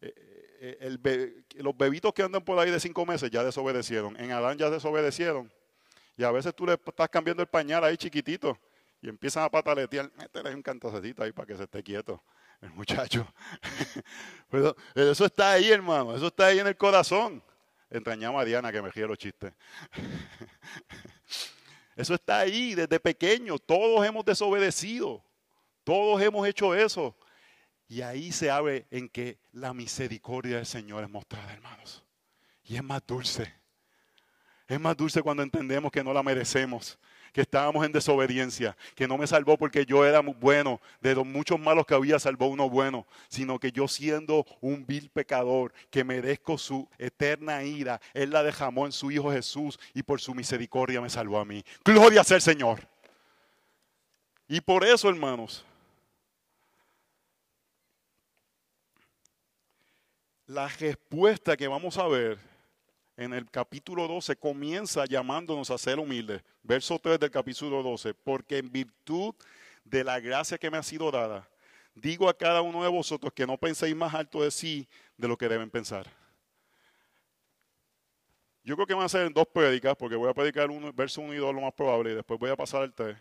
[0.00, 0.12] Eh,
[0.58, 4.18] eh, los bebitos que andan por ahí de cinco meses ya desobedecieron.
[4.18, 5.52] En Adán ya desobedecieron.
[6.16, 8.58] Y a veces tú le estás cambiando el pañal ahí chiquitito
[9.00, 10.10] y empiezan a pataletear.
[10.16, 12.20] Métele un cantacetito ahí para que se esté quieto
[12.60, 13.32] el muchacho.
[14.50, 16.12] Pero eso está ahí, hermano.
[16.12, 17.40] Eso está ahí en el corazón.
[17.88, 19.52] Entrañamos a Diana que me ríe los chistes.
[21.96, 23.58] Eso está ahí desde pequeño.
[23.58, 25.24] Todos hemos desobedecido.
[25.84, 27.16] Todos hemos hecho eso.
[27.86, 32.04] Y ahí se abre en que la misericordia del Señor es mostrada, hermanos.
[32.64, 33.52] Y es más dulce.
[34.66, 36.98] Es más dulce cuando entendemos que no la merecemos
[37.34, 41.58] que estábamos en desobediencia, que no me salvó porque yo era bueno, de los muchos
[41.58, 46.56] malos que había salvó uno bueno, sino que yo siendo un vil pecador, que merezco
[46.56, 51.10] su eterna ira, Él la dejamó en su Hijo Jesús y por su misericordia me
[51.10, 51.64] salvó a mí.
[51.84, 52.86] Gloria sea el Señor.
[54.46, 55.64] Y por eso, hermanos,
[60.46, 62.53] la respuesta que vamos a ver
[63.16, 66.42] en el capítulo 12 comienza llamándonos a ser humildes.
[66.62, 69.34] Verso 3 del capítulo 12, porque en virtud
[69.84, 71.48] de la gracia que me ha sido dada,
[71.94, 75.36] digo a cada uno de vosotros que no penséis más alto de sí de lo
[75.36, 76.10] que deben pensar.
[78.64, 81.34] Yo creo que van a ser dos prédicas, porque voy a predicar uno, verso 1
[81.34, 83.14] y 2 lo más probable, y después voy a pasar al 3.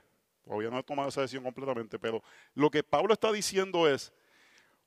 [0.46, 2.24] Todavía no he tomado esa decisión completamente, pero
[2.56, 4.14] lo que Pablo está diciendo es,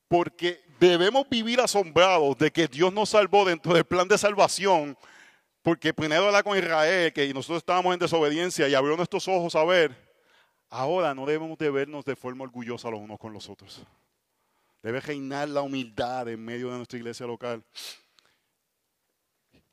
[0.08, 4.96] porque debemos vivir asombrados de que Dios nos salvó dentro del plan de salvación,
[5.62, 9.64] porque primero era con Israel, que nosotros estábamos en desobediencia y abrió nuestros ojos a
[9.64, 10.06] ver.
[10.68, 13.84] Ahora no debemos de vernos de forma orgullosa los unos con los otros.
[14.82, 17.64] Debe reinar la humildad en medio de nuestra iglesia local.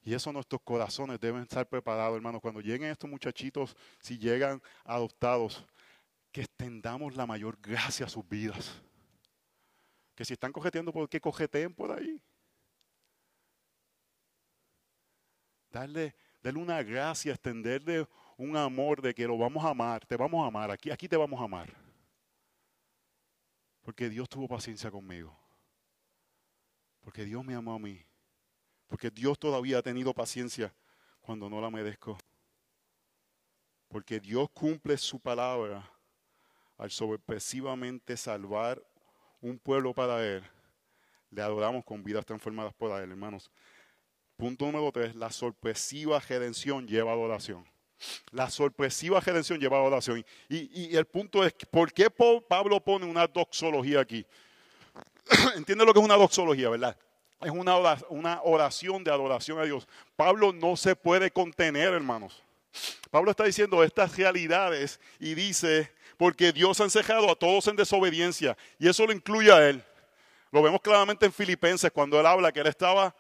[0.06, 2.42] Y eso nuestros corazones deben estar preparados, hermanos.
[2.42, 5.64] Cuando lleguen estos muchachitos, si llegan adoptados,
[6.32, 8.82] que extendamos la mayor gracia a sus vidas.
[10.16, 12.22] Que si están cojeteando, ¿por qué cojeteen por ahí?
[15.74, 18.08] darle, darle una gracia, extenderle
[18.38, 21.18] un amor de que lo vamos a amar, te vamos a amar, aquí, aquí te
[21.18, 21.74] vamos a amar.
[23.82, 25.38] Porque Dios tuvo paciencia conmigo.
[27.02, 28.02] Porque Dios me amó a mí.
[28.88, 30.74] Porque Dios todavía ha tenido paciencia
[31.20, 32.18] cuando no la merezco.
[33.90, 35.92] Porque Dios cumple su palabra
[36.78, 38.82] al sorpresivamente salvar
[39.44, 40.42] un pueblo para Él.
[41.30, 43.52] Le adoramos con vidas transformadas por Él, hermanos.
[44.38, 47.66] Punto número tres, la sorpresiva redención lleva adoración.
[48.32, 50.26] La sorpresiva redención lleva adoración.
[50.50, 54.26] Y, y el punto es, ¿por qué Pablo pone una doxología aquí?
[55.56, 56.98] Entiende lo que es una doxología, ¿verdad?
[57.42, 59.88] Es una oración de adoración a Dios.
[60.16, 62.42] Pablo no se puede contener, hermanos.
[63.12, 68.58] Pablo está diciendo estas realidades y dice, porque Dios ha encejado a todos en desobediencia,
[68.80, 69.84] y eso lo incluye a él.
[70.52, 73.16] Lo vemos claramente en Filipenses cuando él habla que él estaba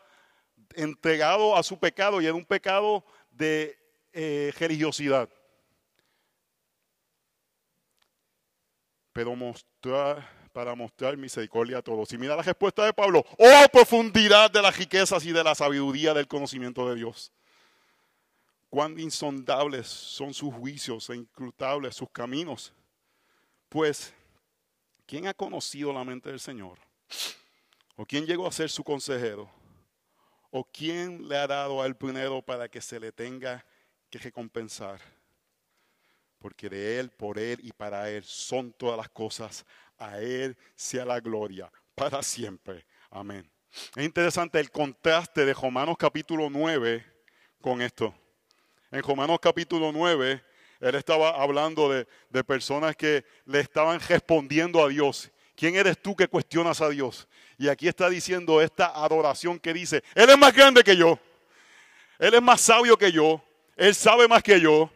[0.75, 3.77] entregado a su pecado y era un pecado de
[4.13, 4.53] eh.
[9.11, 12.11] Pero mostrar, para mostrar misericordia a todos.
[12.13, 16.13] Y mira la respuesta de Pablo, oh profundidad de las riquezas y de la sabiduría
[16.13, 17.31] del conocimiento de Dios
[18.73, 22.73] cuán insondables son sus juicios e incrutables sus caminos.
[23.73, 24.13] Pues,
[25.07, 26.77] ¿quién ha conocido la mente del Señor?
[27.95, 29.49] ¿O quién llegó a ser su consejero?
[30.51, 33.65] ¿O quién le ha dado al primero para que se le tenga
[34.11, 35.01] que recompensar?
[36.37, 39.65] Porque de Él, por Él y para Él son todas las cosas.
[39.97, 42.85] A Él sea la gloria para siempre.
[43.09, 43.51] Amén.
[43.95, 47.03] Es interesante el contraste de Romanos capítulo 9
[47.59, 48.13] con esto
[48.93, 50.43] en Romanos capítulo 9,
[50.83, 55.31] él estaba hablando de, de, personas que le estaban respondiendo a Dios.
[55.55, 57.25] ¿Quién eres tú que cuestionas a Dios?
[57.57, 61.17] Y aquí está diciendo esta adoración que dice, Él es más grande que yo,
[62.19, 63.41] Él es más sabio que yo,
[63.77, 64.91] Él sabe más que yo.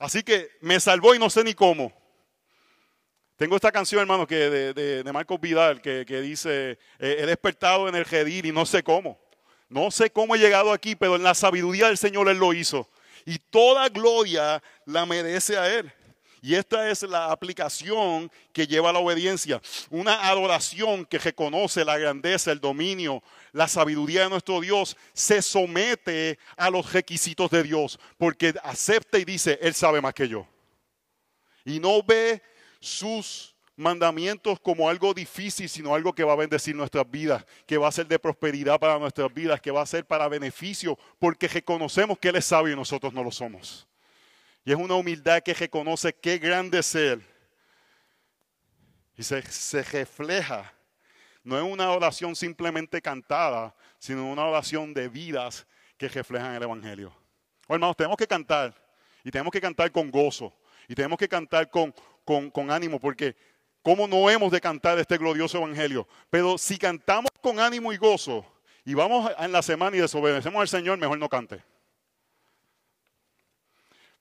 [0.00, 1.92] Así que me salvó y no sé ni cómo.
[3.36, 7.94] Tengo esta canción, hermano, que de, de, Marcos Vidal, que, que dice, he despertado en
[7.94, 9.20] el Gedir y no sé cómo.
[9.68, 12.90] No sé cómo he llegado aquí, pero en la sabiduría del Señor Él lo hizo.
[13.26, 15.92] Y toda gloria la merece a Él.
[16.40, 19.60] Y esta es la aplicación que lleva a la obediencia.
[19.90, 23.20] Una adoración que reconoce la grandeza, el dominio,
[23.50, 29.24] la sabiduría de nuestro Dios, se somete a los requisitos de Dios, porque acepta y
[29.24, 30.46] dice, Él sabe más que yo.
[31.64, 32.40] Y no ve
[32.78, 37.88] sus mandamientos como algo difícil, sino algo que va a bendecir nuestras vidas, que va
[37.88, 42.18] a ser de prosperidad para nuestras vidas, que va a ser para beneficio, porque reconocemos
[42.18, 43.86] que Él es sabio y nosotros no lo somos.
[44.64, 47.22] Y es una humildad que reconoce qué grande es Él.
[49.16, 50.72] Y se, se refleja,
[51.44, 55.66] no es una oración simplemente cantada, sino una oración de vidas
[55.96, 57.14] que reflejan el Evangelio.
[57.68, 58.74] Oh, hermanos, tenemos que cantar,
[59.22, 60.54] y tenemos que cantar con gozo,
[60.88, 63.36] y tenemos que cantar con, con, con ánimo, porque
[63.86, 66.08] cómo no hemos de cantar este glorioso evangelio.
[66.28, 68.44] Pero si cantamos con ánimo y gozo
[68.84, 71.62] y vamos en la semana y desobedecemos al Señor, mejor no cante.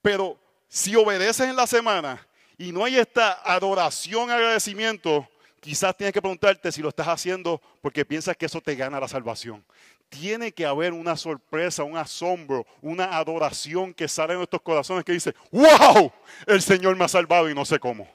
[0.04, 2.28] Pero si obedeces en la semana
[2.60, 5.28] y no hay esta adoración, agradecimiento,
[5.62, 9.08] quizás tienes que preguntarte si lo estás haciendo porque piensas que eso te gana la
[9.08, 9.66] salvación.
[10.10, 15.14] Tiene que haber una sorpresa, un asombro, una adoración que sale de nuestros corazones que
[15.14, 16.14] dice, wow,
[16.46, 18.15] el Señor me ha salvado y no sé cómo.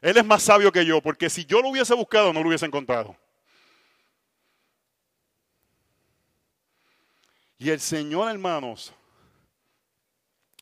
[0.00, 2.66] Él es más sabio que yo, porque si yo lo hubiese buscado, no lo hubiese
[2.66, 3.16] encontrado.
[7.58, 8.92] Y el Señor, hermanos,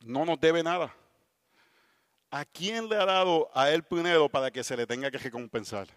[0.03, 0.95] no nos debe nada.
[2.31, 5.89] ¿A quién le ha dado a Él primero para que se le tenga que recompensar?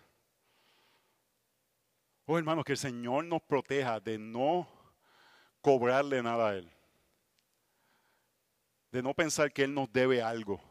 [2.26, 4.68] Oh, hermanos, que el Señor nos proteja de no
[5.62, 6.72] cobrarle nada a Él.
[8.92, 10.62] De no pensar que Él nos debe algo.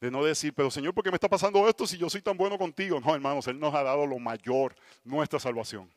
[0.00, 2.36] De no decir, pero Señor, ¿por qué me está pasando esto si yo soy tan
[2.36, 3.00] bueno contigo?
[3.00, 4.74] No, hermanos, Él nos ha dado lo mayor,
[5.04, 5.90] nuestra salvación.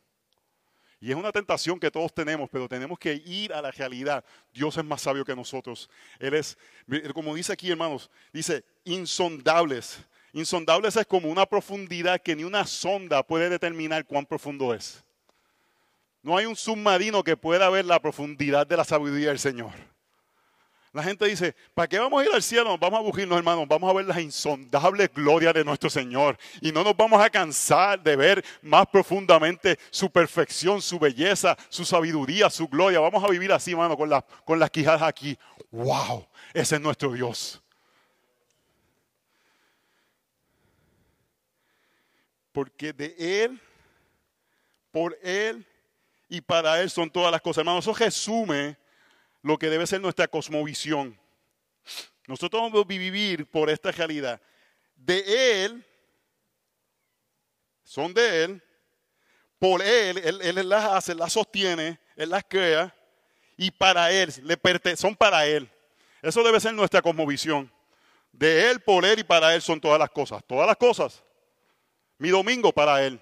[0.99, 4.23] Y es una tentación que todos tenemos, pero tenemos que ir a la realidad.
[4.53, 5.89] Dios es más sabio que nosotros.
[6.19, 6.57] Él es,
[7.15, 9.99] como dice aquí, hermanos, dice insondables.
[10.31, 15.03] Insondables es como una profundidad que ni una sonda puede determinar cuán profundo es.
[16.21, 19.71] No hay un submarino que pueda ver la profundidad de la sabiduría del Señor.
[20.93, 22.77] La gente dice, ¿para qué vamos a ir al cielo?
[22.77, 23.65] Vamos a bugirnos, hermanos.
[23.65, 26.37] Vamos a ver las insondables glorias de nuestro Señor.
[26.59, 31.85] Y no nos vamos a cansar de ver más profundamente su perfección, su belleza, su
[31.85, 32.99] sabiduría, su gloria.
[32.99, 34.11] Vamos a vivir así, hermano, con,
[34.43, 35.37] con las quijadas aquí.
[35.71, 36.27] ¡Wow!
[36.53, 37.61] Ese es nuestro Dios.
[42.51, 43.61] Porque de Él,
[44.91, 45.65] por Él
[46.27, 47.59] y para Él son todas las cosas.
[47.59, 48.80] Hermanos, eso resume
[49.41, 51.19] lo que debe ser nuestra cosmovisión.
[52.27, 54.41] Nosotros vamos a vivir por esta realidad.
[54.95, 55.85] De Él,
[57.83, 58.63] son de Él,
[59.57, 62.95] por Él, Él, las hace, las sostiene, Él las crea,
[63.57, 65.69] y para Él, le son para Él.
[66.21, 67.71] Eso debe ser nuestra cosmovisión.
[68.31, 70.43] De Él, por Él y para Él son todas las cosas.
[70.47, 71.23] Todas las cosas.
[72.17, 73.21] Mi domingo para Él.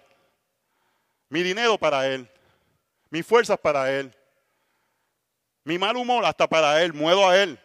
[1.29, 2.29] Mi dinero para Él.
[3.09, 4.13] Mis fuerzas para Él.
[5.63, 6.93] Mi mal humor hasta para Él.
[6.93, 7.59] Muedo a Él.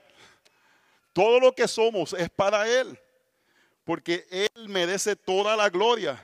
[1.13, 2.99] Todo lo que somos es para Él.
[3.85, 6.23] Porque Él merece toda la gloria.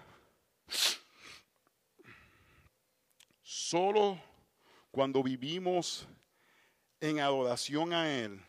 [3.42, 4.20] Solo
[4.90, 6.08] cuando vivimos
[7.00, 8.40] en adoración a Él,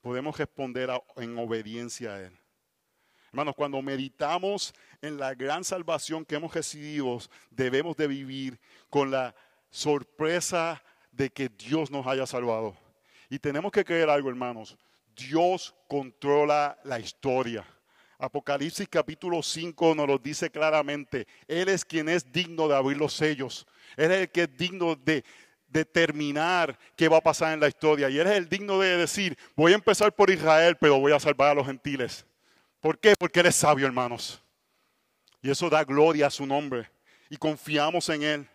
[0.00, 2.38] podemos responder en obediencia a Él.
[3.28, 7.18] Hermanos, cuando meditamos en la gran salvación que hemos recibido,
[7.50, 9.34] debemos de vivir con la
[9.70, 12.76] sorpresa de que Dios nos haya salvado.
[13.28, 14.76] Y tenemos que creer algo, hermanos.
[15.14, 17.64] Dios controla la historia.
[18.18, 21.26] Apocalipsis capítulo 5 nos lo dice claramente.
[21.48, 23.66] Él es quien es digno de abrir los sellos.
[23.96, 25.24] Él es el que es digno de
[25.68, 28.10] determinar qué va a pasar en la historia.
[28.10, 31.20] Y Él es el digno de decir, voy a empezar por Israel, pero voy a
[31.20, 32.26] salvar a los gentiles.
[32.80, 33.14] ¿Por qué?
[33.18, 34.42] Porque Él es sabio, hermanos.
[35.42, 36.90] Y eso da gloria a su nombre.
[37.28, 38.48] Y confiamos en Él.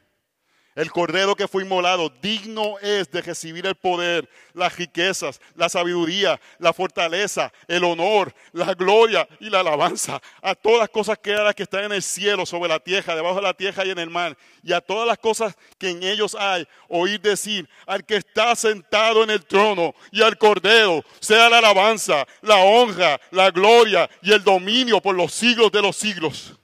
[0.76, 6.38] El cordero que fue inmolado, digno es de recibir el poder, las riquezas, la sabiduría,
[6.59, 11.63] la fortaleza, el honor, la gloria y la alabanza a todas las cosas que, que
[11.63, 14.38] están en el cielo, sobre la tierra, debajo de la tierra y en el mar,
[14.63, 16.67] y a todas las cosas que en ellos hay.
[16.89, 22.28] Oír decir al que está sentado en el trono y al cordero, sea la alabanza,
[22.41, 26.59] la honra, la gloria y el dominio por los siglos de los siglos.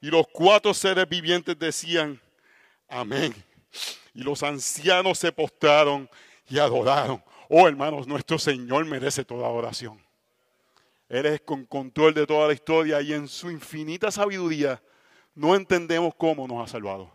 [0.00, 2.18] Y los cuatro seres vivientes decían,
[2.88, 3.34] Amén.
[4.14, 6.08] Y los ancianos se postraron
[6.48, 7.22] y adoraron.
[7.48, 10.02] Oh, hermanos, nuestro Señor merece toda adoración.
[11.08, 14.82] Él es con control de toda la historia y en su infinita sabiduría
[15.34, 17.10] no entendemos cómo nos ha salvado.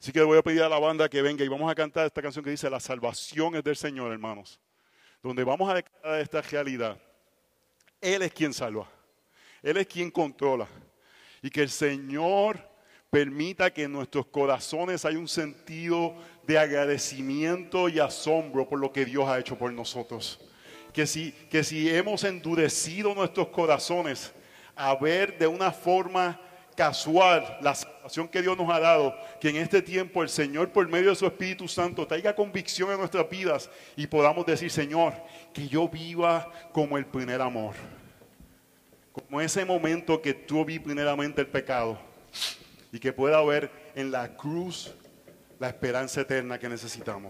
[0.00, 2.22] Así que voy a pedir a la banda que venga y vamos a cantar esta
[2.22, 4.60] canción que dice La salvación es del Señor, hermanos.
[5.22, 6.98] Donde vamos a declarar esta realidad.
[8.00, 8.88] Él es quien salva.
[9.62, 10.68] Él es quien controla.
[11.42, 12.67] Y que el Señor
[13.10, 16.14] permita que en nuestros corazones haya un sentido
[16.46, 20.38] de agradecimiento y asombro por lo que Dios ha hecho por nosotros.
[20.92, 24.32] Que si, que si hemos endurecido nuestros corazones
[24.76, 26.40] a ver de una forma
[26.76, 30.86] casual la salvación que Dios nos ha dado, que en este tiempo el Señor por
[30.88, 35.14] medio de su Espíritu Santo traiga convicción en nuestras vidas y podamos decir, Señor,
[35.52, 37.74] que yo viva como el primer amor,
[39.12, 41.98] como ese momento que tú vi primeramente el pecado
[42.98, 44.92] y que pueda ver en la cruz
[45.60, 47.26] la esperanza eterna que necesitamos.